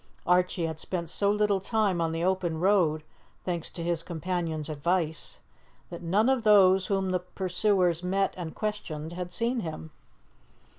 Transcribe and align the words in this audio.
Archie 0.25 0.65
had 0.65 0.79
spent 0.79 1.11
so 1.11 1.29
little 1.31 1.59
time 1.61 2.01
on 2.01 2.11
the 2.11 2.23
open 2.23 2.59
road, 2.59 3.03
thanks 3.43 3.69
to 3.69 3.83
his 3.83 4.01
companion's 4.01 4.67
advice, 4.67 5.41
that 5.91 6.01
none 6.01 6.27
of 6.27 6.41
those 6.41 6.87
whom 6.87 7.11
the 7.11 7.19
pursuers 7.19 8.01
met 8.01 8.33
and 8.35 8.55
questioned 8.55 9.13
had 9.13 9.31
seen 9.31 9.59
him. 9.59 9.91